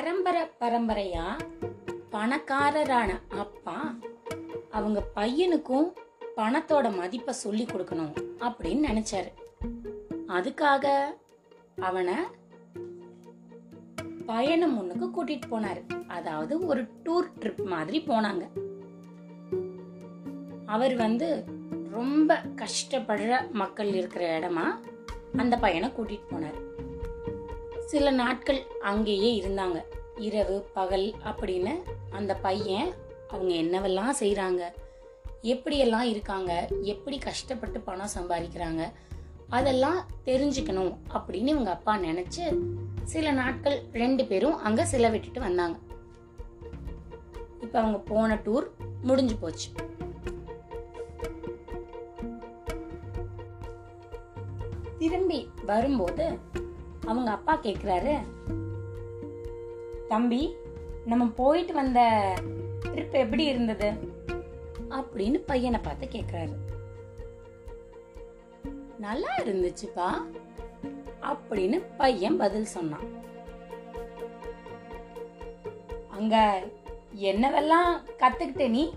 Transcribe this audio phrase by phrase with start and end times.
[0.00, 1.24] பரம்பரை பரம்பரையா?
[2.10, 3.94] பணக்காரரான அப்பா
[4.70, 5.92] அவங்க பையனுக்கும்
[6.36, 9.30] பணத்தோட மதிப்பை சொல்லி கொடுக்கணும் அப்படின்னு நினைச்சாரு.
[10.28, 10.86] அதுக்காக
[11.80, 12.14] அவனை
[14.26, 16.06] பயணம் ஒண்ணுக்கு கூட்டிட்டு போனாரு.
[16.06, 18.48] அதாவது ஒரு டூர் ட்ரிப் மாதிரி போனாங்க.
[20.66, 21.44] அவர் வந்து
[21.90, 24.66] ரொம்ப கஷ்டப்படுற மக்கள் இருக்கிற இடமா
[25.36, 26.59] அந்த பையனை கூட்டிட்டு போனார்.
[27.90, 29.78] சில நாட்கள் அங்கேயே இருந்தாங்க.
[30.26, 31.72] இரவு பகல் அப்படின்னு
[32.18, 32.90] அந்த பையன்
[33.32, 34.62] அவங்க என்னவெல்லாம் செய்கிறாங்க
[35.52, 36.52] எப்படியெல்லாம் இருக்காங்க
[36.92, 38.82] எப்படி கஷ்டப்பட்டு பணம் சம்பாதிக்கிறாங்க
[39.48, 42.42] அதெல்லாம் தெரிஞ்சுக்கணும் அப்படின்னு இவங்க அப்பா நினச்சி
[43.12, 45.76] சில நாட்கள் ரெண்டு பேரும் அங்கே செலவிட்டுட்டு வந்தாங்க.
[47.64, 48.66] இப்போ அவங்க போன டூர்
[49.02, 49.68] முடிஞ்சு போச்சு.
[54.98, 56.24] திரும்பி வரும்போது
[57.06, 58.18] அவங்க அப்பா கேக்குறாரு.
[60.08, 60.54] தம்பி
[61.04, 62.32] நம்ம போயிட்டு வந்த
[62.82, 63.92] ட்ரிப் எப்படி இருந்தது?
[64.90, 66.54] அப்படின்னு பையனை பார்த்து கேக்குறாரு.
[68.98, 70.08] நல்லா இருந்துச்சுப்பா
[71.22, 73.18] அப்படின்னு பையன் பதில் சொன்னான்.
[76.08, 76.62] அங்க
[77.16, 78.94] என்னவெல்லாம் கத்துக்கிட்ட நீ?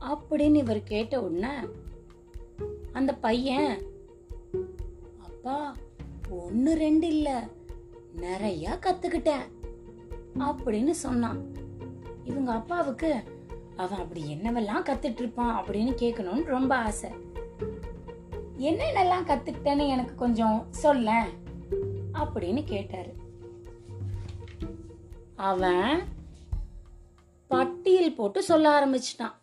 [0.00, 1.54] அப்படின்னு இவர் கேட்ட உடனே
[2.92, 3.92] அந்த பையன்
[5.44, 5.76] அப்பா
[6.30, 7.48] ஒன்னு ரெண்டு இல்ல.
[8.14, 9.42] நிறைய கத்துக்கிட்டேன்
[10.38, 11.42] அப்படின்னு சொன்னான்.
[12.24, 13.22] இவங்க அப்பாவுக்கு
[13.76, 17.10] அவன் அப்படி என்னவெல்லாம் கத்துட்டு இருப்பான் அப்படின்னு கேட்கணும்னு ரொம்ப ஆசை.
[18.58, 21.26] என்னென்னலாம் கத்துக்கிட்டேன்னு எனக்கு கொஞ்சம் சொல்ல
[22.14, 23.16] அப்படின்னு கேட்டாரு.
[25.36, 26.02] அவன்
[27.46, 29.34] பட்டியல் போட்டு சொல்ல ஆரம்பிச்சிட்டான்.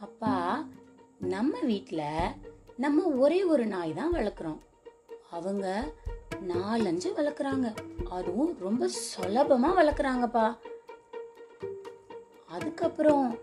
[0.00, 0.66] அப்பா
[1.22, 2.00] நம்ம வீட்டில்
[2.76, 4.58] நம்ம ஒரே ஒரு நாய் தான் வளர்க்குறோம்.
[5.30, 5.92] அவங்க
[6.48, 7.74] நாலஞ்சு வளர்க்குறாங்க.
[8.10, 10.56] அதுவும் ரொம்ப சுலபமாக வளர்க்குறாங்கப்பா.
[12.46, 13.38] அதுக்கப்புறம்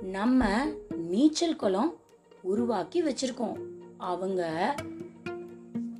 [0.00, 0.64] நம்ம
[0.96, 1.96] நீச்சல் குளம்
[2.42, 3.58] உருவாக்கி வச்சிருக்கோம்.
[3.98, 4.74] அவங்க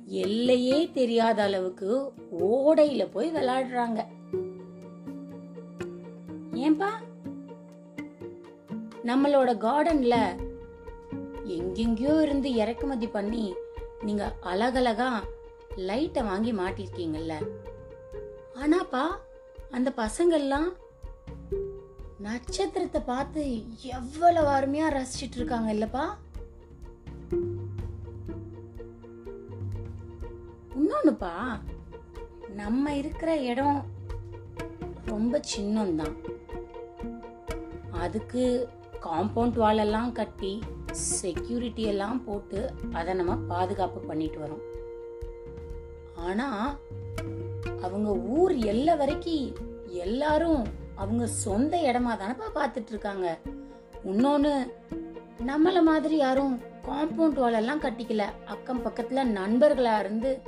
[0.05, 4.05] எல்லையே தெரியாத அளவுக்கு ஓடையில போய் விளையாடுறாங்க.
[6.53, 6.89] ஏன்பா?
[9.03, 10.49] நம்மளோட கார்டன்ல
[11.45, 13.53] எங்கெங்கயோ இருந்து இறக்குமதி பண்ணி
[14.01, 15.23] நீங்க அழகழகா
[15.75, 17.33] லைட்டை வாங்கி மாட்டிருக்கீங்கல்ல.
[18.55, 19.03] ஆனாப்பா
[19.71, 20.73] அந்த பசங்கெல்லாம்
[22.17, 26.05] நட்சத்திரத்தை பார்த்து எவ்வளவு அருமையா ரசிச்சிட்டு இருக்காங்க இல்லப்பா?
[30.75, 31.61] இன்னொன்னுப்பா
[32.49, 33.85] நம்ம இருக்கிற இடம்
[35.05, 36.15] ரொம்ப சின்னம்தான்.
[37.91, 38.69] அதுக்கு
[39.01, 40.59] காம்பவுண்ட் வால் எல்லாம் கட்டி
[40.91, 44.63] செக்யூரிட்டி எல்லாம் போட்டு அதை நம்ம பாதுகாப்பு பண்ணிட்டு வரோம்.
[46.15, 46.77] ஆனா
[47.81, 49.55] அவங்க ஊர் எல்லை வரைக்கும்
[49.87, 50.63] எல்லாரும்
[50.95, 53.39] அவங்க சொந்த இடமா தானப்பா பார்த்துட்டு இருக்காங்க
[54.05, 54.71] இன்னொன்னு
[55.45, 58.25] நம்மளை மாதிரி யாரும் காம்பவுண்ட் வால் எல்லாம் கட்டிக்கல.
[58.45, 60.41] அக்கம் பக்கத்துல நண்பர்களா இருந்து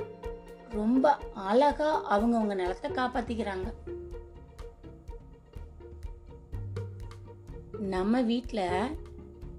[0.70, 3.66] ரொம்ப அழகா அவங்க அவங்க நிலத்தை காப்பாத்திக்கிறாங்க.
[7.78, 8.66] நம்ம வீட்டில்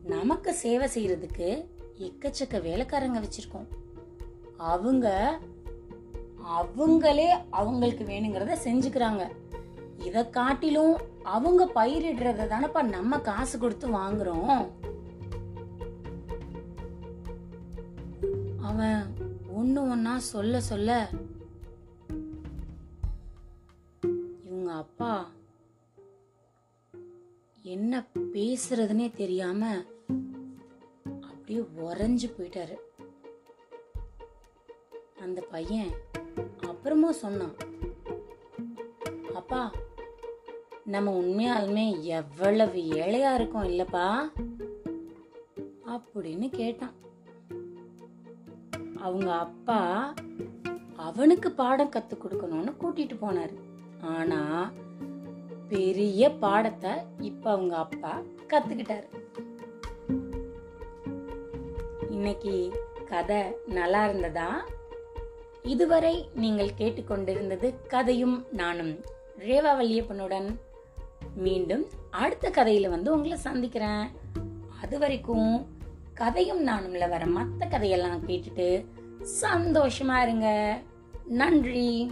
[0.05, 1.65] நமக்கு சேவை செய்யறதுக்கு
[1.99, 3.67] எக்கச்சக்க வேலைக்காரங்க வச்சிருக்கோம்.
[4.57, 5.07] அவங்க
[6.59, 9.23] அவங்களே அவங்களுக்கு வேணுங்கிறத செஞ்சுக்கிறாங்க.
[9.97, 14.67] இதை காட்டிலும் அவங்க பயிரிடுறத தானப்பா நம்ம காசு கொடுத்து வாங்குறோம்.
[18.61, 18.99] அவன்
[19.57, 21.09] ஒண்ணு ஒன்னா சொல்ல சொல்ல
[24.45, 25.29] இவங்க அப்பா
[27.61, 29.75] என்ன பேசுறதுனே தெரியாம
[31.47, 32.75] அப்படியே உறைஞ்சு போயிட்டாரு.
[35.19, 35.89] அந்த பையன்
[36.59, 37.55] அப்புறமும் சொன்னான்
[39.33, 39.71] அப்பா
[40.83, 44.31] நம்ம உண்மையாலுமே எவ்வளவு ஏழையா இருக்கோம் இல்லப்பா?
[45.87, 46.93] அப்படின்னு கேட்டான்.
[48.97, 50.13] அவங்க அப்பா
[50.95, 53.55] அவனுக்கு பாடம் கத்து கொடுக்கணும்னு கூட்டிட்டு போனாரு.
[54.01, 54.71] ஆனா
[55.67, 59.23] பெரிய பாடத்தை இப்ப அவங்க அப்பா கத்துக்கிட்டாரு.
[62.15, 64.65] இன்னைக்கு கதை நல்லா இருந்ததா?
[65.63, 68.99] இதுவரை நீங்கள் கேட்டுக்கொண்டிருந்தது கதையும் நானும்
[69.39, 70.59] ரேவா வல்லியப்பனுடன்
[71.35, 74.07] மீண்டும் அடுத்த கதையில வந்து உங்களை சந்திக்கிறேன்.
[74.81, 75.67] அது வரைக்கும்
[76.13, 78.85] கதையும் நானும்ல வர மற்ற கதையெல்லாம் கேட்டுட்டு
[79.41, 80.79] சந்தோஷமா இருங்க.
[81.25, 82.11] நன்றி.